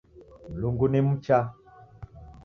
Mlungu 0.49 0.87
ni 0.87 1.01
mcha 1.07 1.39